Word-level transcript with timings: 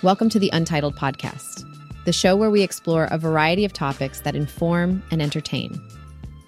Welcome 0.00 0.28
to 0.28 0.38
the 0.38 0.50
Untitled 0.52 0.94
Podcast, 0.94 1.64
the 2.04 2.12
show 2.12 2.36
where 2.36 2.52
we 2.52 2.62
explore 2.62 3.08
a 3.10 3.18
variety 3.18 3.64
of 3.64 3.72
topics 3.72 4.20
that 4.20 4.36
inform 4.36 5.02
and 5.10 5.20
entertain. 5.20 5.76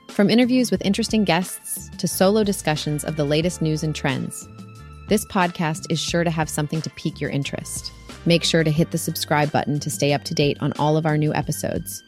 From 0.07 0.31
interviews 0.31 0.71
with 0.71 0.81
interesting 0.85 1.25
guests 1.25 1.91
to 1.99 2.07
solo 2.07 2.45
discussions 2.45 3.03
of 3.03 3.17
the 3.17 3.25
latest 3.25 3.61
news 3.61 3.83
and 3.83 3.93
trends, 3.93 4.49
this 5.09 5.25
podcast 5.25 5.91
is 5.91 5.99
sure 5.99 6.23
to 6.23 6.31
have 6.31 6.49
something 6.49 6.81
to 6.83 6.91
pique 6.91 7.21
your 7.21 7.31
interest. 7.31 7.91
Make 8.25 8.45
sure 8.45 8.63
to 8.63 8.71
hit 8.71 8.93
the 8.93 8.99
subscribe 8.99 9.51
button 9.51 9.81
to 9.81 9.91
stay 9.91 10.13
up 10.13 10.23
to 10.25 10.35
date 10.35 10.59
on 10.61 10.73
all 10.75 10.97
of 10.97 11.05
our 11.05 11.19
new 11.19 11.35
episodes. 11.35 12.05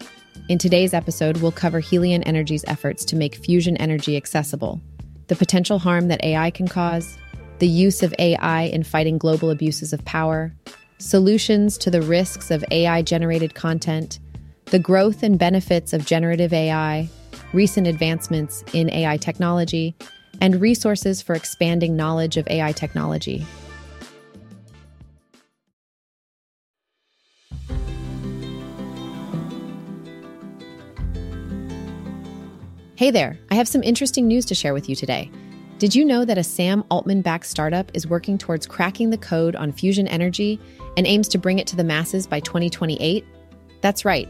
In 0.48 0.58
today's 0.58 0.94
episode, 0.94 1.38
we'll 1.38 1.50
cover 1.50 1.80
Helion 1.80 2.22
Energy's 2.24 2.64
efforts 2.68 3.04
to 3.06 3.16
make 3.16 3.34
fusion 3.34 3.76
energy 3.78 4.16
accessible, 4.16 4.80
the 5.26 5.34
potential 5.34 5.80
harm 5.80 6.06
that 6.06 6.22
AI 6.22 6.52
can 6.52 6.68
cause, 6.68 7.18
the 7.58 7.66
use 7.66 8.04
of 8.04 8.14
AI 8.20 8.62
in 8.62 8.84
fighting 8.84 9.18
global 9.18 9.50
abuses 9.50 9.92
of 9.92 10.04
power, 10.04 10.54
solutions 11.02 11.76
to 11.78 11.90
the 11.90 12.00
risks 12.00 12.50
of 12.50 12.64
AI 12.70 13.02
generated 13.02 13.54
content, 13.54 14.20
the 14.66 14.78
growth 14.78 15.22
and 15.22 15.38
benefits 15.38 15.92
of 15.92 16.06
generative 16.06 16.52
AI, 16.52 17.08
recent 17.52 17.86
advancements 17.86 18.62
in 18.72 18.88
AI 18.90 19.16
technology, 19.16 19.94
and 20.40 20.60
resources 20.60 21.20
for 21.20 21.34
expanding 21.34 21.96
knowledge 21.96 22.36
of 22.36 22.46
AI 22.48 22.72
technology. 22.72 23.44
Hey 32.94 33.10
there, 33.10 33.36
I 33.50 33.56
have 33.56 33.66
some 33.66 33.82
interesting 33.82 34.28
news 34.28 34.44
to 34.46 34.54
share 34.54 34.72
with 34.72 34.88
you 34.88 34.94
today. 34.94 35.28
Did 35.82 35.96
you 35.96 36.04
know 36.04 36.24
that 36.24 36.38
a 36.38 36.44
Sam 36.44 36.84
Altman 36.92 37.22
backed 37.22 37.46
startup 37.46 37.90
is 37.92 38.06
working 38.06 38.38
towards 38.38 38.68
cracking 38.68 39.10
the 39.10 39.18
code 39.18 39.56
on 39.56 39.72
fusion 39.72 40.06
energy 40.06 40.60
and 40.96 41.08
aims 41.08 41.26
to 41.26 41.38
bring 41.38 41.58
it 41.58 41.66
to 41.66 41.74
the 41.74 41.82
masses 41.82 42.24
by 42.24 42.38
2028? 42.38 43.24
That's 43.80 44.04
right. 44.04 44.28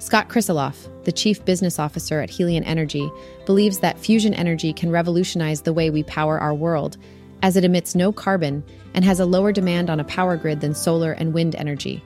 Scott 0.00 0.28
Krisiloff, 0.28 0.88
the 1.04 1.12
chief 1.12 1.44
business 1.44 1.78
officer 1.78 2.20
at 2.20 2.30
Helion 2.30 2.64
Energy, 2.66 3.08
believes 3.46 3.78
that 3.78 3.96
fusion 3.96 4.34
energy 4.34 4.72
can 4.72 4.90
revolutionize 4.90 5.62
the 5.62 5.72
way 5.72 5.88
we 5.88 6.02
power 6.02 6.40
our 6.40 6.52
world, 6.52 6.96
as 7.44 7.56
it 7.56 7.64
emits 7.64 7.94
no 7.94 8.10
carbon 8.10 8.64
and 8.94 9.04
has 9.04 9.20
a 9.20 9.24
lower 9.24 9.52
demand 9.52 9.90
on 9.90 10.00
a 10.00 10.04
power 10.04 10.36
grid 10.36 10.60
than 10.60 10.74
solar 10.74 11.12
and 11.12 11.32
wind 11.32 11.54
energy. 11.54 12.02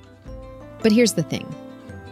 But 0.82 0.92
here's 0.92 1.14
the 1.14 1.22
thing 1.22 1.46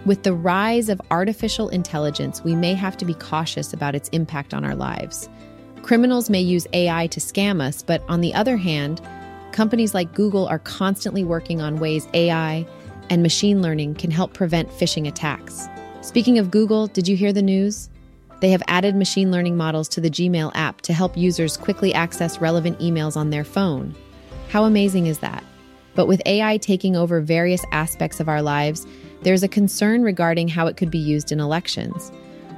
with 0.07 0.23
the 0.23 0.33
rise 0.33 0.89
of 0.89 0.99
artificial 1.11 1.69
intelligence, 1.69 2.43
we 2.43 2.57
may 2.57 2.73
have 2.73 2.97
to 2.97 3.05
be 3.05 3.13
cautious 3.13 3.75
about 3.75 3.95
its 3.95 4.09
impact 4.15 4.55
on 4.55 4.65
our 4.65 4.75
lives. 4.75 5.29
Criminals 5.83 6.31
may 6.31 6.41
use 6.41 6.67
AI 6.73 7.07
to 7.09 7.21
scam 7.21 7.61
us, 7.61 7.83
but 7.83 8.03
on 8.09 8.21
the 8.21 8.35
other 8.35 8.57
hand, 8.57 9.01
companies 9.53 9.95
like 9.95 10.15
Google 10.15 10.47
are 10.47 10.59
constantly 10.61 11.25
working 11.25 11.61
on 11.61 11.81
ways 11.81 12.07
AI 12.15 12.67
and 13.09 13.23
machine 13.23 13.61
learning 13.61 13.97
can 13.97 14.11
help 14.11 14.33
prevent 14.33 14.69
phishing 14.71 15.09
attacks. 15.09 15.69
Speaking 16.01 16.39
of 16.39 16.51
Google, 16.51 16.87
did 16.87 17.09
you 17.09 17.17
hear 17.17 17.33
the 17.33 17.43
news? 17.43 17.91
They 18.41 18.51
have 18.51 18.63
added 18.69 18.95
machine 18.95 19.31
learning 19.31 19.57
models 19.57 19.89
to 19.91 20.01
the 20.01 20.11
Gmail 20.11 20.53
app 20.55 20.81
to 20.83 20.93
help 20.93 21.17
users 21.17 21.57
quickly 21.57 21.93
access 21.93 22.41
relevant 22.41 22.79
emails 22.79 23.17
on 23.17 23.31
their 23.31 23.45
phone. 23.45 23.95
How 24.49 24.65
amazing 24.65 25.07
is 25.07 25.19
that? 25.19 25.45
But 25.95 26.07
with 26.07 26.23
AI 26.25 26.57
taking 26.59 26.97
over 26.97 27.21
various 27.21 27.63
aspects 27.73 28.21
of 28.21 28.29
our 28.29 28.41
lives, 28.41 28.87
there's 29.23 29.43
a 29.43 29.49
concern 29.49 30.03
regarding 30.03 30.49
how 30.49 30.67
it 30.69 30.77
could 30.77 30.91
be 30.91 30.99
used 30.99 31.33
in 31.33 31.41
elections. 31.41 32.11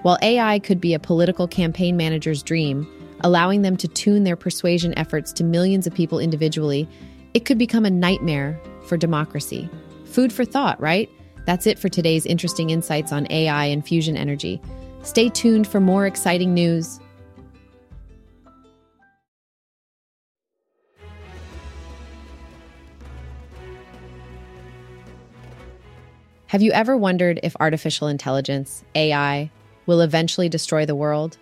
While 0.03 0.19
AI 0.23 0.59
could 0.59 0.81
be 0.81 0.95
a 0.95 0.99
political 0.99 1.49
campaign 1.49 1.97
manager's 1.97 2.43
dream, 2.43 2.87
allowing 3.23 3.63
them 3.63 3.77
to 3.77 3.89
tune 3.89 4.25
their 4.25 4.37
persuasion 4.37 4.97
efforts 4.99 5.33
to 5.35 5.45
millions 5.45 5.87
of 5.87 5.95
people 5.95 6.19
individually, 6.19 6.89
it 7.35 7.45
could 7.45 7.59
become 7.59 7.85
a 7.85 7.91
nightmare 7.91 8.61
for 8.87 8.97
democracy. 8.97 9.69
Food 10.05 10.33
for 10.33 10.45
thought, 10.45 10.81
right? 10.81 11.09
That's 11.47 11.67
it 11.67 11.79
for 11.79 11.89
today's 11.89 12.27
interesting 12.27 12.71
insights 12.71 13.13
on 13.13 13.27
AI 13.31 13.67
and 13.67 13.87
fusion 13.87 14.17
energy. 14.17 14.61
Stay 15.03 15.29
tuned 15.29 15.67
for 15.67 15.81
more 15.81 16.07
exciting 16.07 16.55
news. 16.55 17.01
Have 26.47 26.61
you 26.61 26.71
ever 26.73 26.99
wondered 26.99 27.41
if 27.43 27.57
artificial 27.61 28.09
intelligence, 28.09 28.85
AI, 28.95 29.51
will 29.87 30.03
eventually 30.03 30.51
destroy 30.51 30.85
the 30.85 30.95
world? 30.95 31.39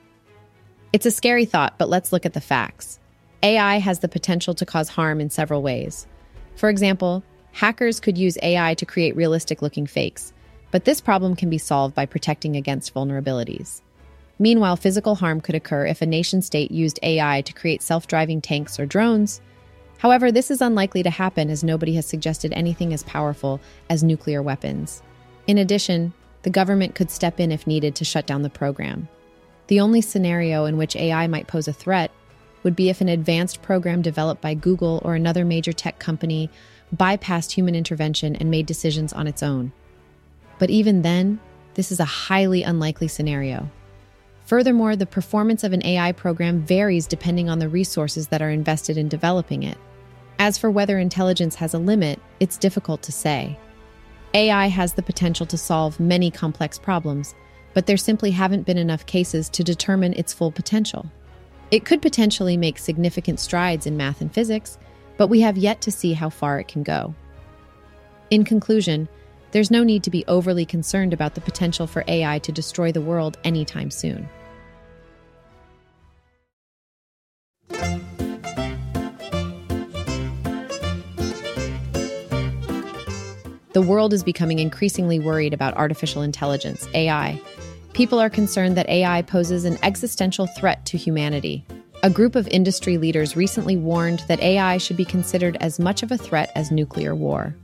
It's 0.92 1.06
a 1.06 1.10
scary 1.12 1.44
thought, 1.44 1.78
but 1.78 1.88
let's 1.88 2.12
look 2.12 2.26
at 2.26 2.32
the 2.32 2.40
facts. 2.40 2.98
AI 3.44 3.78
has 3.78 4.00
the 4.00 4.08
potential 4.08 4.54
to 4.54 4.66
cause 4.66 4.88
harm 4.88 5.20
in 5.20 5.30
several 5.30 5.62
ways. 5.62 6.08
For 6.56 6.68
example, 6.68 7.22
hackers 7.52 8.00
could 8.00 8.18
use 8.18 8.36
AI 8.42 8.74
to 8.74 8.84
create 8.84 9.14
realistic 9.14 9.62
looking 9.62 9.86
fakes, 9.86 10.32
but 10.72 10.84
this 10.84 11.00
problem 11.00 11.36
can 11.36 11.48
be 11.48 11.58
solved 11.58 11.94
by 11.94 12.06
protecting 12.06 12.56
against 12.56 12.92
vulnerabilities. 12.92 13.82
Meanwhile, 14.40 14.76
physical 14.76 15.14
harm 15.14 15.40
could 15.40 15.54
occur 15.54 15.86
if 15.86 16.02
a 16.02 16.06
nation 16.06 16.42
state 16.42 16.72
used 16.72 16.98
AI 17.04 17.42
to 17.42 17.52
create 17.52 17.82
self 17.82 18.08
driving 18.08 18.40
tanks 18.40 18.80
or 18.80 18.86
drones. 18.86 19.40
However, 19.98 20.32
this 20.32 20.50
is 20.50 20.60
unlikely 20.60 21.04
to 21.04 21.10
happen 21.10 21.50
as 21.50 21.62
nobody 21.62 21.94
has 21.94 22.06
suggested 22.06 22.52
anything 22.52 22.92
as 22.92 23.04
powerful 23.04 23.60
as 23.88 24.02
nuclear 24.02 24.42
weapons. 24.42 25.02
In 25.46 25.58
addition, 25.58 26.12
the 26.42 26.50
government 26.50 26.96
could 26.96 27.12
step 27.12 27.38
in 27.38 27.52
if 27.52 27.66
needed 27.66 27.94
to 27.96 28.04
shut 28.04 28.26
down 28.26 28.42
the 28.42 28.50
program. 28.50 29.08
The 29.70 29.78
only 29.78 30.00
scenario 30.00 30.64
in 30.64 30.76
which 30.76 30.96
AI 30.96 31.28
might 31.28 31.46
pose 31.46 31.68
a 31.68 31.72
threat 31.72 32.10
would 32.64 32.74
be 32.74 32.88
if 32.88 33.00
an 33.00 33.08
advanced 33.08 33.62
program 33.62 34.02
developed 34.02 34.42
by 34.42 34.54
Google 34.54 35.00
or 35.04 35.14
another 35.14 35.44
major 35.44 35.72
tech 35.72 36.00
company 36.00 36.50
bypassed 36.92 37.52
human 37.52 37.76
intervention 37.76 38.34
and 38.34 38.50
made 38.50 38.66
decisions 38.66 39.12
on 39.12 39.28
its 39.28 39.44
own. 39.44 39.70
But 40.58 40.70
even 40.70 41.02
then, 41.02 41.38
this 41.74 41.92
is 41.92 42.00
a 42.00 42.04
highly 42.04 42.64
unlikely 42.64 43.06
scenario. 43.06 43.70
Furthermore, 44.44 44.96
the 44.96 45.06
performance 45.06 45.62
of 45.62 45.72
an 45.72 45.86
AI 45.86 46.10
program 46.10 46.62
varies 46.62 47.06
depending 47.06 47.48
on 47.48 47.60
the 47.60 47.68
resources 47.68 48.26
that 48.26 48.42
are 48.42 48.50
invested 48.50 48.98
in 48.98 49.06
developing 49.06 49.62
it. 49.62 49.78
As 50.40 50.58
for 50.58 50.68
whether 50.68 50.98
intelligence 50.98 51.54
has 51.54 51.74
a 51.74 51.78
limit, 51.78 52.18
it's 52.40 52.58
difficult 52.58 53.02
to 53.02 53.12
say. 53.12 53.56
AI 54.34 54.66
has 54.66 54.94
the 54.94 55.02
potential 55.02 55.46
to 55.46 55.56
solve 55.56 56.00
many 56.00 56.28
complex 56.28 56.76
problems, 56.76 57.36
but 57.74 57.86
there 57.86 57.96
simply 57.96 58.30
haven't 58.30 58.66
been 58.66 58.78
enough 58.78 59.06
cases 59.06 59.48
to 59.50 59.64
determine 59.64 60.12
its 60.14 60.32
full 60.32 60.50
potential. 60.50 61.10
It 61.70 61.84
could 61.84 62.02
potentially 62.02 62.56
make 62.56 62.78
significant 62.78 63.38
strides 63.38 63.86
in 63.86 63.96
math 63.96 64.20
and 64.20 64.32
physics, 64.32 64.78
but 65.16 65.28
we 65.28 65.40
have 65.40 65.56
yet 65.56 65.80
to 65.82 65.92
see 65.92 66.12
how 66.12 66.30
far 66.30 66.58
it 66.58 66.68
can 66.68 66.82
go. 66.82 67.14
In 68.30 68.44
conclusion, 68.44 69.08
there's 69.52 69.70
no 69.70 69.84
need 69.84 70.02
to 70.04 70.10
be 70.10 70.24
overly 70.26 70.64
concerned 70.64 71.12
about 71.12 71.34
the 71.34 71.40
potential 71.40 71.86
for 71.86 72.04
AI 72.06 72.38
to 72.40 72.52
destroy 72.52 72.92
the 72.92 73.00
world 73.00 73.38
anytime 73.44 73.90
soon. 73.90 74.28
The 83.72 83.82
world 83.82 84.12
is 84.12 84.24
becoming 84.24 84.58
increasingly 84.58 85.20
worried 85.20 85.54
about 85.54 85.76
artificial 85.76 86.22
intelligence, 86.22 86.88
AI. 86.92 87.40
People 87.92 88.20
are 88.20 88.30
concerned 88.30 88.76
that 88.76 88.88
AI 88.88 89.22
poses 89.22 89.64
an 89.64 89.76
existential 89.82 90.46
threat 90.46 90.86
to 90.86 90.96
humanity. 90.96 91.66
A 92.02 92.08
group 92.08 92.34
of 92.36 92.48
industry 92.48 92.96
leaders 92.96 93.36
recently 93.36 93.76
warned 93.76 94.20
that 94.28 94.40
AI 94.40 94.78
should 94.78 94.96
be 94.96 95.04
considered 95.04 95.58
as 95.60 95.78
much 95.78 96.02
of 96.02 96.12
a 96.12 96.16
threat 96.16 96.50
as 96.54 96.70
nuclear 96.70 97.14
war. 97.14 97.54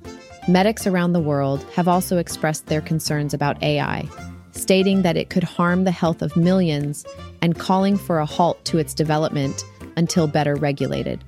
Medics 0.48 0.86
around 0.86 1.12
the 1.12 1.20
world 1.20 1.64
have 1.74 1.88
also 1.88 2.18
expressed 2.18 2.66
their 2.66 2.80
concerns 2.80 3.32
about 3.32 3.62
AI, 3.62 4.06
stating 4.50 5.02
that 5.02 5.16
it 5.16 5.30
could 5.30 5.44
harm 5.44 5.84
the 5.84 5.90
health 5.90 6.22
of 6.22 6.36
millions 6.36 7.06
and 7.40 7.58
calling 7.58 7.96
for 7.96 8.18
a 8.18 8.26
halt 8.26 8.62
to 8.66 8.78
its 8.78 8.94
development 8.94 9.64
until 9.96 10.26
better 10.26 10.54
regulated. 10.56 11.22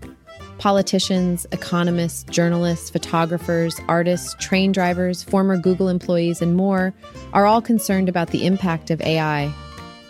Politicians, 0.59 1.47
economists, 1.53 2.25
journalists, 2.25 2.91
photographers, 2.91 3.81
artists, 3.87 4.35
train 4.41 4.73
drivers, 4.73 5.23
former 5.23 5.57
Google 5.57 5.89
employees, 5.89 6.43
and 6.43 6.57
more 6.57 6.93
are 7.33 7.47
all 7.47 7.63
concerned 7.63 8.09
about 8.09 8.31
the 8.31 8.45
impact 8.45 8.91
of 8.91 9.01
AI. 9.03 9.53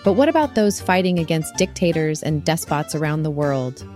But 0.05 0.15
what 0.15 0.31
about 0.31 0.55
those 0.55 0.81
fighting 0.81 1.19
against 1.19 1.57
dictators 1.57 2.23
and 2.23 2.45
despots 2.45 2.95
around 2.95 3.25
the 3.25 3.31
world? 3.31 3.87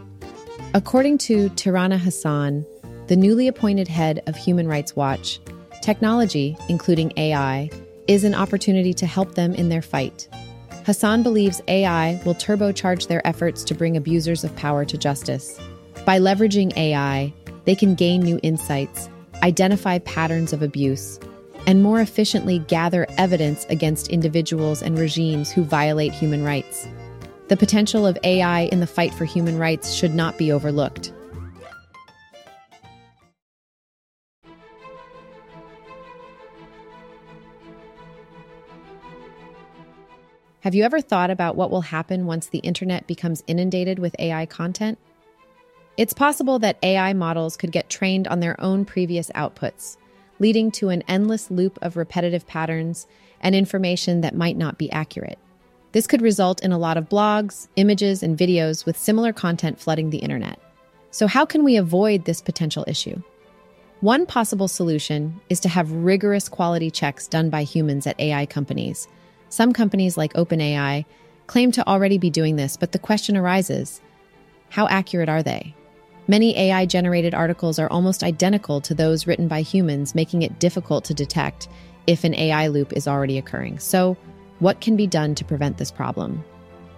According 0.74 1.18
to 1.18 1.48
Tirana 1.50 1.96
Hassan, 1.96 2.66
the 3.06 3.16
newly 3.16 3.48
appointed 3.48 3.88
head 3.88 4.22
of 4.26 4.36
Human 4.36 4.68
Rights 4.68 4.94
Watch, 4.94 5.40
technology, 5.80 6.56
including 6.68 7.14
AI, 7.16 7.70
is 8.08 8.24
an 8.24 8.34
opportunity 8.34 8.92
to 8.94 9.06
help 9.06 9.36
them 9.36 9.54
in 9.54 9.70
their 9.70 9.82
fight. 9.82 10.28
Hassan 10.84 11.22
believes 11.22 11.62
AI 11.68 12.20
will 12.26 12.34
turbocharge 12.34 13.08
their 13.08 13.26
efforts 13.26 13.64
to 13.64 13.74
bring 13.74 13.96
abusers 13.96 14.44
of 14.44 14.54
power 14.56 14.84
to 14.84 14.98
justice. 14.98 15.58
By 16.04 16.18
leveraging 16.18 16.76
AI, 16.76 17.32
they 17.64 17.76
can 17.76 17.94
gain 17.94 18.22
new 18.22 18.40
insights, 18.42 19.08
identify 19.40 19.98
patterns 20.00 20.52
of 20.52 20.60
abuse, 20.60 21.20
and 21.68 21.80
more 21.80 22.00
efficiently 22.00 22.58
gather 22.58 23.06
evidence 23.18 23.64
against 23.66 24.08
individuals 24.08 24.82
and 24.82 24.98
regimes 24.98 25.52
who 25.52 25.62
violate 25.62 26.12
human 26.12 26.42
rights. 26.42 26.88
The 27.46 27.56
potential 27.56 28.04
of 28.04 28.18
AI 28.24 28.62
in 28.62 28.80
the 28.80 28.86
fight 28.88 29.14
for 29.14 29.24
human 29.24 29.58
rights 29.58 29.92
should 29.92 30.12
not 30.12 30.38
be 30.38 30.50
overlooked. 30.50 31.12
Have 40.62 40.74
you 40.74 40.82
ever 40.82 41.00
thought 41.00 41.30
about 41.30 41.54
what 41.54 41.70
will 41.70 41.82
happen 41.82 42.26
once 42.26 42.48
the 42.48 42.58
internet 42.58 43.06
becomes 43.06 43.44
inundated 43.46 44.00
with 44.00 44.16
AI 44.18 44.46
content? 44.46 44.98
It's 45.96 46.12
possible 46.12 46.58
that 46.60 46.78
AI 46.82 47.12
models 47.12 47.56
could 47.56 47.72
get 47.72 47.90
trained 47.90 48.26
on 48.28 48.40
their 48.40 48.60
own 48.60 48.84
previous 48.84 49.30
outputs, 49.34 49.96
leading 50.38 50.70
to 50.72 50.88
an 50.88 51.02
endless 51.06 51.50
loop 51.50 51.78
of 51.82 51.96
repetitive 51.96 52.46
patterns 52.46 53.06
and 53.40 53.54
information 53.54 54.22
that 54.22 54.34
might 54.34 54.56
not 54.56 54.78
be 54.78 54.90
accurate. 54.90 55.38
This 55.92 56.06
could 56.06 56.22
result 56.22 56.62
in 56.62 56.72
a 56.72 56.78
lot 56.78 56.96
of 56.96 57.08
blogs, 57.08 57.68
images, 57.76 58.22
and 58.22 58.38
videos 58.38 58.86
with 58.86 58.96
similar 58.96 59.32
content 59.32 59.78
flooding 59.78 60.10
the 60.10 60.18
internet. 60.18 60.58
So, 61.10 61.26
how 61.26 61.44
can 61.44 61.64
we 61.64 61.76
avoid 61.76 62.24
this 62.24 62.40
potential 62.40 62.84
issue? 62.88 63.22
One 64.00 64.24
possible 64.24 64.68
solution 64.68 65.40
is 65.50 65.60
to 65.60 65.68
have 65.68 65.92
rigorous 65.92 66.48
quality 66.48 66.90
checks 66.90 67.28
done 67.28 67.50
by 67.50 67.64
humans 67.64 68.06
at 68.06 68.18
AI 68.18 68.46
companies 68.46 69.06
some 69.52 69.74
companies, 69.74 70.16
like 70.16 70.32
OpenAI, 70.32 71.04
claim 71.46 71.72
to 71.72 71.86
already 71.86 72.16
be 72.16 72.30
doing 72.30 72.56
this, 72.56 72.78
but 72.78 72.92
the 72.92 72.98
question 72.98 73.36
arises 73.36 74.00
how 74.70 74.88
accurate 74.88 75.28
are 75.28 75.42
they? 75.42 75.74
Many 76.28 76.56
AI 76.56 76.86
generated 76.86 77.34
articles 77.34 77.78
are 77.78 77.90
almost 77.90 78.22
identical 78.22 78.80
to 78.82 78.94
those 78.94 79.26
written 79.26 79.48
by 79.48 79.62
humans, 79.62 80.14
making 80.14 80.42
it 80.42 80.60
difficult 80.60 81.04
to 81.06 81.14
detect 81.14 81.68
if 82.06 82.22
an 82.22 82.34
AI 82.34 82.68
loop 82.68 82.92
is 82.92 83.08
already 83.08 83.38
occurring. 83.38 83.78
So, 83.80 84.16
what 84.60 84.80
can 84.80 84.96
be 84.96 85.08
done 85.08 85.34
to 85.34 85.44
prevent 85.44 85.78
this 85.78 85.90
problem? 85.90 86.44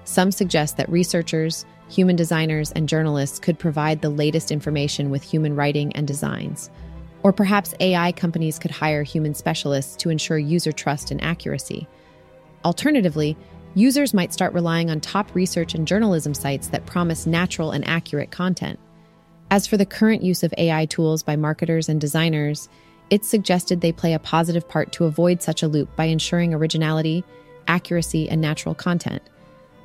Some 0.05 0.31
suggest 0.31 0.77
that 0.77 0.91
researchers, 0.91 1.65
human 1.89 2.17
designers, 2.17 2.71
and 2.73 2.87
journalists 2.89 3.39
could 3.39 3.59
provide 3.59 4.03
the 4.03 4.11
latest 4.11 4.51
information 4.51 5.09
with 5.09 5.23
human 5.23 5.57
writing 5.57 5.95
and 5.97 6.07
designs. 6.07 6.71
Or 7.23 7.33
perhaps 7.33 7.75
AI 7.81 8.13
companies 8.13 8.59
could 8.59 8.71
hire 8.71 9.03
human 9.03 9.33
specialists 9.33 9.97
to 9.97 10.11
ensure 10.11 10.37
user 10.37 10.73
trust 10.73 11.11
and 11.11 11.23
accuracy. 11.25 11.89
Alternatively, 12.67 13.35
users 13.75 14.13
might 14.13 14.35
start 14.35 14.53
relying 14.53 14.91
on 14.91 15.01
top 15.01 15.35
research 15.35 15.75
and 15.75 15.89
journalism 15.89 16.35
sites 16.35 16.69
that 16.69 16.85
promise 16.85 17.27
natural 17.27 17.71
and 17.71 17.89
accurate 17.89 18.31
content. 18.31 18.79
As 19.51 19.67
for 19.67 19.77
the 19.77 19.87
current 19.87 20.23
use 20.23 20.43
of 20.43 20.55
AI 20.59 20.87
tools 20.87 21.23
by 21.23 21.37
marketers 21.37 21.89
and 21.89 22.01
designers, 22.01 22.69
it's 23.11 23.29
suggested 23.29 23.81
they 23.81 23.93
play 23.93 24.15
a 24.15 24.19
positive 24.19 24.69
part 24.69 24.91
to 24.93 25.05
avoid 25.05 25.43
such 25.43 25.63
a 25.63 25.69
loop 25.69 25.95
by 25.97 26.07
ensuring 26.07 26.55
originality, 26.55 27.25
accuracy, 27.69 28.29
and 28.29 28.41
natural 28.41 28.75
content. 28.75 29.23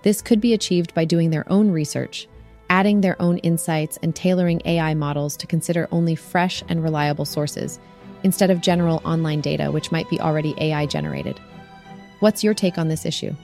This 0.04 0.22
could 0.22 0.40
be 0.40 0.54
achieved 0.54 0.94
by 0.94 1.06
doing 1.06 1.30
their 1.30 1.50
own 1.52 1.72
research, 1.72 2.28
adding 2.70 3.02
their 3.02 3.22
own 3.22 3.38
insights, 3.40 3.98
and 4.02 4.16
tailoring 4.16 4.62
AI 4.66 4.94
models 4.94 5.36
to 5.38 5.48
consider 5.48 5.90
only 5.92 6.16
fresh 6.16 6.64
and 6.70 6.82
reliable 6.82 7.26
sources, 7.26 7.80
instead 8.24 8.50
of 8.50 8.62
general 8.62 9.02
online 9.04 9.42
data, 9.42 9.72
which 9.72 9.92
might 9.92 10.10
be 10.10 10.20
already 10.20 10.54
AI 10.58 10.86
generated. 10.86 11.40
What's 12.22 12.44
your 12.44 12.54
take 12.54 12.78
on 12.78 12.88
this 12.88 13.06
issue? 13.06 13.36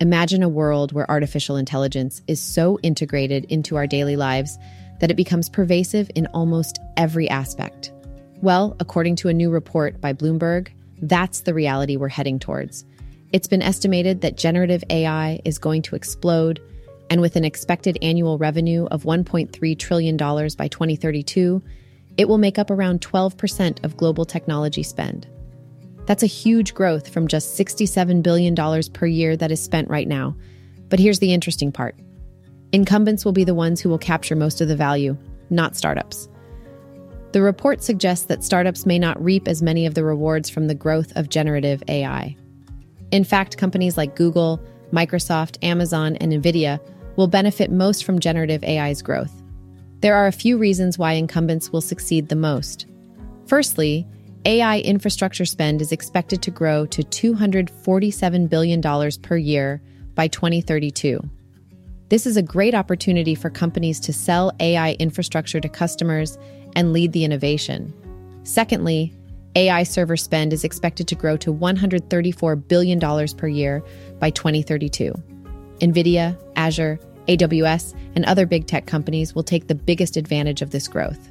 Imagine 0.00 0.42
a 0.42 0.48
world 0.48 0.92
where 0.92 1.10
artificial 1.10 1.56
intelligence 1.56 2.22
is 2.26 2.40
so 2.40 2.78
integrated 2.82 3.44
into 3.50 3.76
our 3.76 3.86
daily 3.86 4.16
lives 4.16 4.58
that 4.98 5.10
it 5.10 5.16
becomes 5.16 5.50
pervasive 5.50 6.10
in 6.14 6.26
almost 6.28 6.78
every 6.96 7.28
aspect. 7.28 7.92
Well, 8.40 8.74
according 8.80 9.16
to 9.16 9.28
a 9.28 9.34
new 9.34 9.50
report 9.50 10.00
by 10.00 10.14
Bloomberg, 10.14 10.68
that's 11.02 11.40
the 11.40 11.52
reality 11.52 11.98
we're 11.98 12.08
heading 12.08 12.38
towards. 12.38 12.86
It's 13.30 13.46
been 13.46 13.60
estimated 13.60 14.22
that 14.22 14.38
generative 14.38 14.82
AI 14.88 15.40
is 15.44 15.58
going 15.58 15.82
to 15.82 15.96
explode 15.96 16.62
and 17.10 17.20
with 17.20 17.36
an 17.36 17.44
expected 17.44 17.98
annual 18.00 18.38
revenue 18.38 18.86
of 18.86 19.02
$1.3 19.02 19.78
trillion 19.78 20.16
by 20.16 20.68
2032, 20.68 21.62
it 22.16 22.26
will 22.26 22.38
make 22.38 22.58
up 22.58 22.70
around 22.70 23.02
12% 23.02 23.84
of 23.84 23.96
global 23.98 24.24
technology 24.24 24.82
spend. 24.82 25.26
That's 26.06 26.22
a 26.22 26.26
huge 26.26 26.74
growth 26.74 27.08
from 27.08 27.28
just 27.28 27.58
$67 27.58 28.22
billion 28.22 28.54
per 28.92 29.06
year 29.06 29.36
that 29.36 29.52
is 29.52 29.62
spent 29.62 29.88
right 29.88 30.08
now. 30.08 30.36
But 30.88 30.98
here's 30.98 31.20
the 31.20 31.32
interesting 31.32 31.72
part 31.72 31.96
incumbents 32.72 33.24
will 33.24 33.32
be 33.32 33.44
the 33.44 33.54
ones 33.54 33.80
who 33.80 33.88
will 33.88 33.98
capture 33.98 34.36
most 34.36 34.60
of 34.60 34.68
the 34.68 34.76
value, 34.76 35.16
not 35.50 35.76
startups. 35.76 36.28
The 37.32 37.42
report 37.42 37.82
suggests 37.82 38.26
that 38.26 38.42
startups 38.42 38.86
may 38.86 38.98
not 38.98 39.22
reap 39.22 39.46
as 39.46 39.62
many 39.62 39.86
of 39.86 39.94
the 39.94 40.04
rewards 40.04 40.50
from 40.50 40.66
the 40.66 40.74
growth 40.74 41.12
of 41.16 41.28
generative 41.28 41.82
AI. 41.88 42.36
In 43.12 43.24
fact, 43.24 43.56
companies 43.56 43.96
like 43.96 44.16
Google, 44.16 44.60
Microsoft, 44.92 45.62
Amazon, 45.62 46.16
and 46.16 46.32
Nvidia 46.32 46.80
will 47.16 47.28
benefit 47.28 47.70
most 47.70 48.04
from 48.04 48.18
generative 48.18 48.64
AI's 48.64 49.02
growth. 49.02 49.42
There 50.00 50.14
are 50.14 50.26
a 50.26 50.32
few 50.32 50.58
reasons 50.58 50.98
why 50.98 51.12
incumbents 51.12 51.70
will 51.70 51.80
succeed 51.80 52.28
the 52.28 52.36
most. 52.36 52.86
Firstly, 53.46 54.06
AI 54.46 54.78
infrastructure 54.78 55.44
spend 55.44 55.82
is 55.82 55.92
expected 55.92 56.40
to 56.40 56.50
grow 56.50 56.86
to 56.86 57.02
$247 57.02 58.48
billion 58.48 59.10
per 59.20 59.36
year 59.36 59.82
by 60.14 60.28
2032. 60.28 61.20
This 62.08 62.24
is 62.24 62.38
a 62.38 62.42
great 62.42 62.74
opportunity 62.74 63.34
for 63.34 63.50
companies 63.50 64.00
to 64.00 64.14
sell 64.14 64.50
AI 64.58 64.92
infrastructure 64.92 65.60
to 65.60 65.68
customers 65.68 66.38
and 66.74 66.94
lead 66.94 67.12
the 67.12 67.24
innovation. 67.24 67.92
Secondly, 68.44 69.12
AI 69.56 69.82
server 69.82 70.16
spend 70.16 70.54
is 70.54 70.64
expected 70.64 71.06
to 71.08 71.14
grow 71.14 71.36
to 71.36 71.52
$134 71.52 72.66
billion 72.66 73.28
per 73.36 73.46
year 73.46 73.84
by 74.18 74.30
2032. 74.30 75.12
NVIDIA, 75.80 76.38
Azure, 76.56 76.98
AWS, 77.28 77.94
and 78.14 78.24
other 78.24 78.46
big 78.46 78.66
tech 78.66 78.86
companies 78.86 79.34
will 79.34 79.42
take 79.42 79.66
the 79.66 79.74
biggest 79.74 80.16
advantage 80.16 80.62
of 80.62 80.70
this 80.70 80.88
growth. 80.88 81.28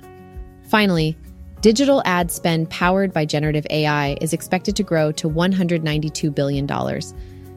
Finally, 0.69 1.17
digital 1.61 2.01
ad 2.05 2.31
spend 2.31 2.69
powered 2.69 3.11
by 3.11 3.25
generative 3.25 3.67
AI 3.69 4.17
is 4.21 4.33
expected 4.33 4.75
to 4.75 4.83
grow 4.83 5.11
to 5.13 5.29
$192 5.29 6.33
billion. 6.33 6.65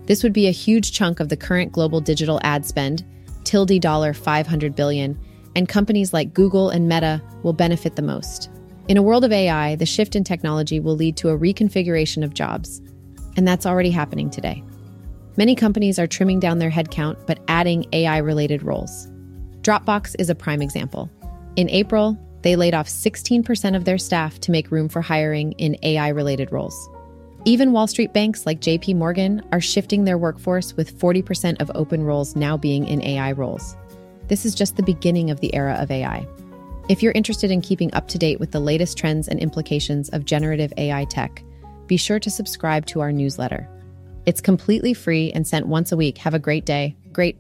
This 0.06 0.22
would 0.22 0.32
be 0.32 0.49
a 0.49 0.52
huge 0.52 0.93
chunk 0.93 1.20
of 1.20 1.28
the 1.28 1.37
current 1.37 1.72
global 1.72 2.00
digital 2.00 2.40
ad 2.43 2.66
spend, 2.66 3.04
tilde 3.44 3.81
dollar 3.81 4.12
500 4.12 4.75
billion, 4.75 5.19
and 5.54 5.69
companies 5.69 6.12
like 6.12 6.34
Google 6.34 6.70
and 6.70 6.88
Meta 6.88 7.22
will 7.43 7.52
benefit 7.52 7.94
the 7.94 8.02
most. 8.02 8.50
In 8.88 8.96
a 8.96 9.02
world 9.02 9.25
of 9.25 9.32
AI, 9.32 9.76
the 9.76 9.87
shift 9.87 10.16
in 10.16 10.25
technology 10.25 10.81
will 10.81 10.96
lead 10.96 11.16
to 11.19 11.28
a 11.28 11.38
reconfiguration 11.38 12.25
of 12.25 12.34
jobs, 12.34 12.80
and 13.37 13.47
that's 13.47 13.66
already 13.66 13.90
happening 13.90 14.28
today. 14.28 14.64
Many 15.37 15.54
companies 15.54 15.99
are 15.99 16.06
trimming 16.06 16.40
down 16.40 16.59
their 16.59 16.71
headcount 16.71 17.26
but 17.26 17.38
adding 17.49 17.87
AI 17.92 18.18
related 18.18 18.62
roles. 18.62 19.06
Dropbox 19.61 20.16
is 20.18 20.28
a 20.28 20.35
prime 20.35 20.61
example. 20.61 21.09
In 21.54 21.71
April, 21.71 22.18
they 22.42 22.56
laid 22.56 22.75
off 22.75 22.88
16% 22.88 23.76
of 23.76 23.84
their 23.84 23.99
staff 23.99 24.38
to 24.40 24.50
make 24.50 24.70
room 24.70 24.88
for 24.88 25.00
hiring 25.00 25.52
in 25.52 25.76
AI 25.82 26.08
related 26.08 26.52
roles. 26.52 26.90
Even 27.44 27.72
Wall 27.72 27.87
Street 27.87 28.12
banks 28.12 28.46
like 28.46 28.61
JP 28.61 28.96
Morgan 28.96 29.42
are 29.50 29.61
shifting 29.61 30.04
their 30.04 30.18
workforce 30.18 30.76
with 30.76 30.96
40% 30.99 31.61
of 31.61 31.70
open 31.75 32.04
roles 32.04 32.37
now 32.37 32.56
being 32.56 32.87
in 32.87 33.02
AI 33.02 33.32
roles. 33.32 33.76
This 34.28 34.44
is 34.44 34.54
just 34.54 34.76
the 34.76 34.82
beginning 34.82 35.30
of 35.30 35.40
the 35.40 35.52
era 35.54 35.75
of 35.75 35.90
AI. 35.90 36.26
If 36.88 37.02
you're 37.02 37.12
interested 37.12 37.50
in 37.50 37.61
keeping 37.61 37.92
up 37.94 38.08
to 38.08 38.18
date 38.18 38.38
with 38.38 38.52
the 38.52 38.61
latest 38.61 38.96
trends 38.96 39.26
and 39.26 39.40
implications 39.40 40.08
of 40.11 40.25
generative 40.25 40.72
AI 40.76 41.04
tech, 41.06 41.42
be 41.87 41.96
sure 41.96 42.20
to 42.20 42.30
subscribe 42.30 42.87
to 42.87 43.00
our 43.00 43.12
newsletter. 43.12 43.68
It's 44.25 44.40
completely 44.40 44.94
free 44.94 45.32
and 45.32 45.46
sent 45.46 45.66
once 45.66 45.90
a 45.90 45.96
week. 45.96 46.18
Have 46.18 46.34
a 46.34 46.38
great 46.38 46.64
day. 46.64 46.96
Great. 47.12 47.37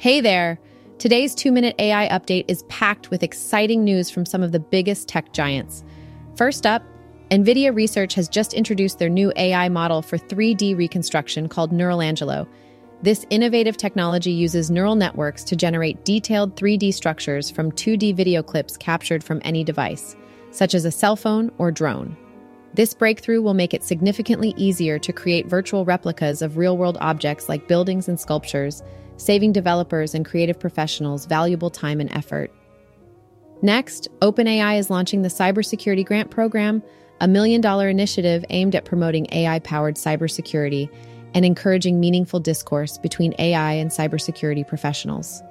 Hey 0.00 0.20
there. 0.20 0.60
Today's 0.98 1.34
two 1.34 1.50
minute 1.50 1.74
AI 1.80 2.08
update 2.16 2.44
is 2.46 2.62
packed 2.68 3.10
with 3.10 3.24
exciting 3.24 3.82
news 3.82 4.08
from 4.10 4.24
some 4.24 4.44
of 4.44 4.52
the 4.52 4.60
biggest 4.60 5.08
tech 5.08 5.32
giants. 5.32 5.82
First 6.36 6.66
up, 6.66 6.84
NVIDIA 7.32 7.74
Research 7.74 8.14
has 8.14 8.28
just 8.28 8.54
introduced 8.54 9.00
their 9.00 9.08
new 9.08 9.32
AI 9.34 9.68
model 9.68 10.00
for 10.00 10.16
3D 10.16 10.78
reconstruction 10.78 11.48
called 11.48 11.72
NeuralAngelo. 11.72 12.46
This 13.02 13.26
innovative 13.30 13.76
technology 13.76 14.30
uses 14.30 14.70
neural 14.70 14.94
networks 14.94 15.42
to 15.42 15.56
generate 15.56 16.04
detailed 16.04 16.54
3D 16.54 16.94
structures 16.94 17.50
from 17.50 17.72
2D 17.72 18.14
video 18.14 18.40
clips 18.40 18.76
captured 18.76 19.24
from 19.24 19.42
any 19.44 19.64
device, 19.64 20.14
such 20.52 20.76
as 20.76 20.84
a 20.84 20.92
cell 20.92 21.16
phone 21.16 21.50
or 21.58 21.72
drone. 21.72 22.16
This 22.74 22.94
breakthrough 22.94 23.42
will 23.42 23.54
make 23.54 23.74
it 23.74 23.82
significantly 23.82 24.54
easier 24.56 24.98
to 24.98 25.12
create 25.12 25.46
virtual 25.46 25.84
replicas 25.84 26.42
of 26.42 26.56
real 26.56 26.76
world 26.76 26.98
objects 27.00 27.48
like 27.48 27.68
buildings 27.68 28.08
and 28.08 28.20
sculptures, 28.20 28.82
saving 29.16 29.52
developers 29.52 30.14
and 30.14 30.24
creative 30.24 30.60
professionals 30.60 31.26
valuable 31.26 31.70
time 31.70 32.00
and 32.00 32.12
effort. 32.12 32.52
Next, 33.62 34.08
OpenAI 34.20 34.78
is 34.78 34.90
launching 34.90 35.22
the 35.22 35.28
Cybersecurity 35.28 36.06
Grant 36.06 36.30
Program, 36.30 36.82
a 37.20 37.26
million 37.26 37.60
dollar 37.60 37.88
initiative 37.88 38.44
aimed 38.50 38.76
at 38.76 38.84
promoting 38.84 39.26
AI 39.32 39.58
powered 39.60 39.96
cybersecurity 39.96 40.88
and 41.34 41.44
encouraging 41.44 41.98
meaningful 41.98 42.38
discourse 42.38 42.98
between 42.98 43.34
AI 43.38 43.72
and 43.72 43.90
cybersecurity 43.90 44.66
professionals. 44.66 45.42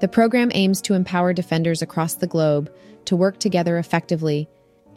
The 0.00 0.08
program 0.08 0.50
aims 0.54 0.80
to 0.82 0.94
empower 0.94 1.32
defenders 1.32 1.82
across 1.82 2.14
the 2.14 2.26
globe 2.26 2.72
to 3.04 3.16
work 3.16 3.38
together 3.38 3.78
effectively 3.78 4.48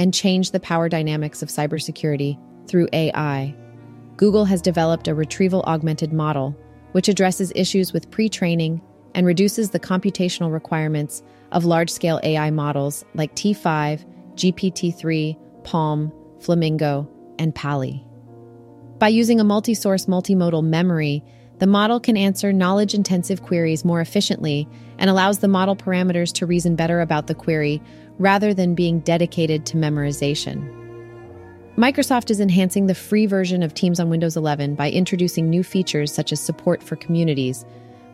and 0.01 0.15
change 0.15 0.49
the 0.49 0.59
power 0.59 0.89
dynamics 0.89 1.43
of 1.43 1.49
cybersecurity 1.49 2.35
through 2.67 2.87
AI. 2.91 3.55
Google 4.17 4.45
has 4.45 4.59
developed 4.59 5.07
a 5.07 5.13
retrieval 5.13 5.61
augmented 5.67 6.11
model, 6.11 6.57
which 6.93 7.07
addresses 7.07 7.51
issues 7.55 7.93
with 7.93 8.09
pre 8.09 8.27
training 8.27 8.81
and 9.13 9.27
reduces 9.27 9.69
the 9.69 9.79
computational 9.79 10.51
requirements 10.51 11.21
of 11.51 11.65
large 11.65 11.91
scale 11.91 12.19
AI 12.23 12.49
models 12.49 13.05
like 13.13 13.35
T5, 13.35 14.03
GPT 14.33 14.97
3, 14.97 15.37
Palm, 15.63 16.11
Flamingo, 16.39 17.07
and 17.37 17.53
Pali. 17.53 18.03
By 18.97 19.09
using 19.09 19.39
a 19.39 19.43
multi 19.43 19.75
source 19.75 20.07
multimodal 20.07 20.63
memory, 20.63 21.23
the 21.61 21.67
model 21.67 21.99
can 21.99 22.17
answer 22.17 22.51
knowledge 22.51 22.95
intensive 22.95 23.43
queries 23.43 23.85
more 23.85 24.01
efficiently 24.01 24.67
and 24.97 25.11
allows 25.11 25.37
the 25.37 25.47
model 25.47 25.75
parameters 25.75 26.33
to 26.33 26.47
reason 26.47 26.75
better 26.75 27.01
about 27.01 27.27
the 27.27 27.35
query 27.35 27.79
rather 28.17 28.51
than 28.51 28.73
being 28.73 28.99
dedicated 29.01 29.63
to 29.63 29.77
memorization. 29.77 30.67
Microsoft 31.77 32.31
is 32.31 32.39
enhancing 32.39 32.87
the 32.87 32.95
free 32.95 33.27
version 33.27 33.61
of 33.61 33.75
Teams 33.75 33.99
on 33.99 34.09
Windows 34.09 34.35
11 34.35 34.73
by 34.73 34.89
introducing 34.89 35.51
new 35.51 35.63
features 35.63 36.11
such 36.11 36.31
as 36.31 36.39
support 36.39 36.81
for 36.81 36.95
communities, 36.95 37.63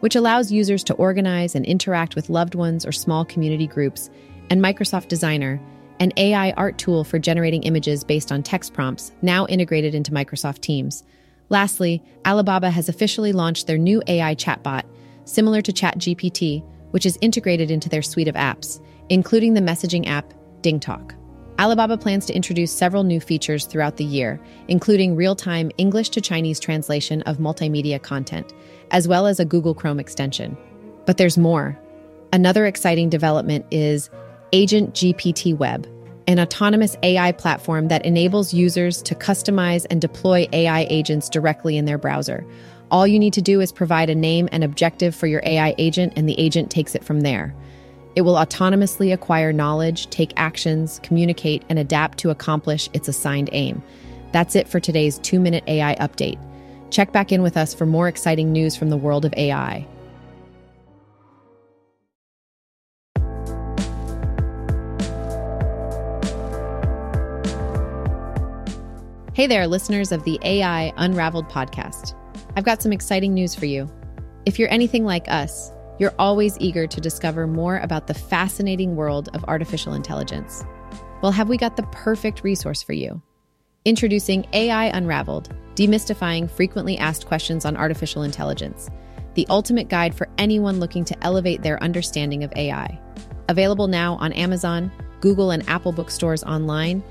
which 0.02 0.18
allows 0.18 0.52
users 0.52 0.84
to 0.84 0.94
organize 0.96 1.56
and 1.56 1.66
interact 1.66 2.18
with 2.18 2.30
loved 2.30 2.54
ones 2.54 2.86
or 2.86 2.92
small 2.92 3.24
community 3.24 3.66
groups, 3.66 4.10
and 4.50 4.62
Microsoft 4.62 5.08
Designer, 5.08 5.58
an 6.02 6.12
AI 6.18 6.52
art 6.58 6.78
tool 6.78 7.06
for 7.06 7.18
generating 7.18 7.64
images 7.64 8.04
based 8.04 8.30
on 8.30 8.44
text 8.44 8.74
prompts, 8.74 9.14
now 9.22 9.46
integrated 9.48 9.96
into 9.96 10.12
Microsoft 10.12 10.60
Teams. 10.60 11.06
Lastly, 11.50 12.04
Alibaba 12.26 12.70
has 12.70 12.90
officially 12.90 13.32
launched 13.32 13.68
their 13.68 13.78
new 13.78 14.02
AI 14.08 14.36
chatbot, 14.36 14.84
similar 15.26 15.62
to 15.62 15.72
ChatGPT, 15.72 16.64
which 16.92 17.06
is 17.06 17.18
integrated 17.22 17.72
into 17.72 17.90
their 17.90 18.02
suite 18.02 18.28
of 18.28 18.36
apps, 18.36 18.82
including 19.10 19.54
the 19.54 19.62
messaging 19.62 20.08
app 20.08 20.34
DingTalk. 20.62 21.14
Alibaba 21.60 21.98
plans 21.98 22.26
to 22.28 22.36
introduce 22.36 22.72
several 22.72 23.04
new 23.04 23.20
features 23.20 23.66
throughout 23.66 23.98
the 23.98 24.04
year, 24.04 24.40
including 24.68 25.16
real 25.16 25.36
time 25.36 25.72
English 25.78 26.10
to 26.10 26.22
Chinese 26.22 26.60
translation 26.60 27.24
of 27.24 27.38
multimedia 27.38 28.02
content, 28.02 28.54
as 28.92 29.08
well 29.08 29.26
as 29.26 29.40
a 29.40 29.46
Google 29.46 29.74
Chrome 29.74 30.00
extension. 30.00 30.56
But 31.06 31.18
there's 31.18 31.38
more. 31.38 31.78
Another 32.32 32.66
exciting 32.66 33.10
development 33.10 33.66
is 33.72 34.10
Agent 34.54 34.94
GPT 34.94 35.58
Web, 35.58 35.88
an 36.28 36.40
autonomous 36.40 36.98
AI 37.04 37.32
platform 37.32 37.88
that 37.88 38.06
enables 38.06 38.54
users 38.54 39.02
to 39.02 39.16
customize 39.16 39.86
and 39.90 40.02
deploy 40.02 40.46
AI 40.52 40.86
agents 40.90 41.30
directly 41.30 41.78
in 41.78 41.86
their 41.86 41.98
browser. 41.98 42.46
All 42.92 43.08
you 43.08 43.18
need 43.18 43.34
to 43.34 43.42
do 43.42 43.62
is 43.62 43.72
provide 43.72 44.10
a 44.10 44.16
name 44.16 44.50
and 44.52 44.64
objective 44.64 45.16
for 45.16 45.28
your 45.28 45.42
AI 45.46 45.74
agent, 45.78 46.14
and 46.16 46.28
the 46.28 46.38
agent 46.40 46.70
takes 46.70 46.96
it 46.96 47.04
from 47.04 47.22
there. 47.22 47.56
It 48.16 48.22
will 48.22 48.36
autonomously 48.36 49.14
acquire 49.14 49.54
knowledge, 49.54 50.10
take 50.10 50.34
actions, 50.36 51.00
communicate, 51.04 51.64
and 51.70 51.80
adapt 51.80 52.18
to 52.20 52.30
accomplish 52.30 52.90
its 52.94 53.08
assigned 53.08 53.50
aim. 53.52 53.82
That's 54.34 54.56
it 54.56 54.68
for 54.68 54.80
today's 54.80 55.20
two 55.20 55.40
minute 55.40 55.64
AI 55.68 55.96
update. 55.96 56.40
Check 56.90 57.12
back 57.12 57.32
in 57.32 57.42
with 57.42 57.58
us 57.58 57.74
for 57.74 57.86
more 57.86 58.08
exciting 58.08 58.52
news 58.52 58.76
from 58.76 58.90
the 58.90 58.98
world 58.98 59.24
of 59.24 59.34
AI. 59.36 59.86
Hey 69.38 69.46
there, 69.46 69.68
listeners 69.68 70.12
of 70.12 70.24
the 70.24 70.40
AI 70.42 70.92
Unraveled 70.98 71.48
podcast. 71.48 72.16
I've 72.56 72.64
got 72.64 72.82
some 72.82 72.92
exciting 72.92 73.36
news 73.36 73.54
for 73.54 73.68
you. 73.68 73.88
If 74.48 74.58
you're 74.58 74.74
anything 74.74 75.06
like 75.06 75.30
us, 75.30 75.72
you're 76.00 76.16
always 76.18 76.58
eager 76.60 76.88
to 76.88 77.00
discover 77.00 77.46
more 77.46 77.78
about 77.78 78.08
the 78.08 78.16
fascinating 78.16 78.96
world 78.96 79.30
of 79.36 79.46
artificial 79.48 79.94
intelligence. 79.94 80.64
Well, 81.22 81.32
have 81.32 81.50
we 81.50 81.58
got 81.58 81.78
the 81.78 81.84
perfect 81.92 82.44
resource 82.44 82.82
for 82.82 82.94
you? 82.94 83.22
Introducing 83.86 84.48
AI 84.54 84.86
Unraveled, 84.86 85.56
demystifying 85.76 86.50
frequently 86.50 86.98
asked 86.98 87.28
questions 87.28 87.64
on 87.64 87.78
artificial 87.78 88.24
intelligence, 88.24 88.90
the 89.36 89.46
ultimate 89.52 89.88
guide 89.88 90.16
for 90.16 90.28
anyone 90.40 90.80
looking 90.80 91.06
to 91.06 91.24
elevate 91.24 91.62
their 91.62 91.84
understanding 91.84 92.44
of 92.44 92.52
AI. 92.56 93.00
Available 93.50 93.88
now 93.88 94.16
on 94.16 94.34
Amazon, 94.34 94.92
Google, 95.22 95.52
and 95.52 95.62
Apple 95.70 95.92
bookstores 95.92 96.44
online, 96.44 97.04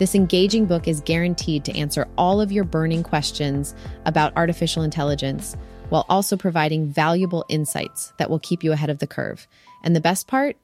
this 0.00 0.14
engaging 0.14 0.64
book 0.64 0.88
is 0.88 1.02
guaranteed 1.02 1.62
to 1.66 1.76
answer 1.76 2.08
all 2.16 2.40
of 2.40 2.50
your 2.50 2.64
burning 2.64 3.02
questions 3.02 3.74
about 4.06 4.32
artificial 4.34 4.82
intelligence 4.82 5.58
while 5.90 6.06
also 6.08 6.38
providing 6.38 6.88
valuable 6.88 7.44
insights 7.50 8.14
that 8.16 8.30
will 8.30 8.38
keep 8.38 8.64
you 8.64 8.72
ahead 8.72 8.88
of 8.88 8.98
the 8.98 9.06
curve. 9.06 9.46
And 9.84 9.94
the 9.94 10.00
best 10.00 10.26
part? 10.26 10.56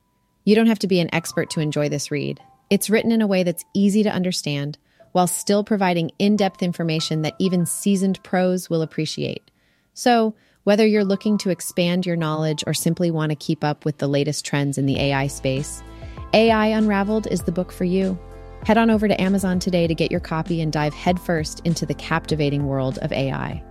You 0.44 0.54
don't 0.54 0.68
have 0.68 0.78
to 0.78 0.86
be 0.86 1.00
an 1.00 1.14
expert 1.14 1.50
to 1.50 1.60
enjoy 1.60 1.90
this 1.90 2.10
read. 2.10 2.40
It's 2.70 2.88
written 2.88 3.12
in 3.12 3.20
a 3.20 3.26
way 3.26 3.42
that's 3.42 3.64
easy 3.74 4.02
to 4.04 4.10
understand 4.10 4.78
while 5.12 5.26
still 5.26 5.62
providing 5.62 6.12
in 6.18 6.36
depth 6.36 6.62
information 6.62 7.20
that 7.20 7.36
even 7.38 7.66
seasoned 7.66 8.22
pros 8.22 8.70
will 8.70 8.80
appreciate. 8.80 9.50
So, 9.92 10.34
whether 10.64 10.86
you're 10.86 11.04
looking 11.04 11.36
to 11.38 11.50
expand 11.50 12.06
your 12.06 12.16
knowledge 12.16 12.64
or 12.66 12.72
simply 12.72 13.10
want 13.10 13.30
to 13.30 13.36
keep 13.36 13.62
up 13.62 13.84
with 13.84 13.98
the 13.98 14.08
latest 14.08 14.46
trends 14.46 14.78
in 14.78 14.86
the 14.86 14.98
AI 14.98 15.26
space, 15.26 15.82
AI 16.32 16.68
Unraveled 16.68 17.26
is 17.26 17.42
the 17.42 17.52
book 17.52 17.70
for 17.70 17.84
you. 17.84 18.18
Head 18.66 18.78
on 18.78 18.90
over 18.90 19.06
to 19.06 19.20
Amazon 19.22 19.60
today 19.60 19.86
to 19.86 19.94
get 19.94 20.10
your 20.10 20.18
copy 20.18 20.60
and 20.60 20.72
dive 20.72 20.92
headfirst 20.92 21.60
into 21.60 21.86
the 21.86 21.94
captivating 21.94 22.66
world 22.66 22.98
of 22.98 23.12
AI. 23.12 23.62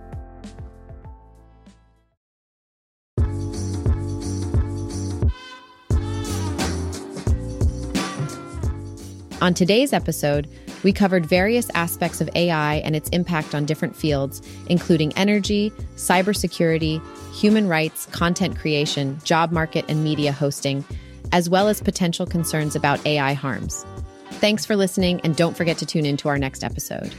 On 9.42 9.52
today's 9.52 9.92
episode, 9.92 10.48
we 10.82 10.94
covered 10.94 11.26
various 11.26 11.68
aspects 11.74 12.22
of 12.22 12.30
AI 12.34 12.76
and 12.76 12.96
its 12.96 13.10
impact 13.10 13.54
on 13.54 13.66
different 13.66 13.94
fields, 13.94 14.40
including 14.70 15.12
energy, 15.12 15.72
cybersecurity, 15.96 17.02
human 17.34 17.68
rights, 17.68 18.06
content 18.12 18.56
creation, 18.56 19.18
job 19.24 19.52
market, 19.52 19.84
and 19.90 20.02
media 20.02 20.32
hosting, 20.32 20.86
as 21.32 21.50
well 21.50 21.68
as 21.68 21.82
potential 21.82 22.24
concerns 22.24 22.74
about 22.74 23.04
AI 23.04 23.34
harms. 23.34 23.84
Thanks 24.32 24.66
for 24.66 24.76
listening, 24.76 25.20
and 25.22 25.34
don't 25.34 25.56
forget 25.56 25.78
to 25.78 25.86
tune 25.86 26.06
in 26.06 26.16
to 26.18 26.28
our 26.28 26.38
next 26.38 26.62
episode. 26.62 27.14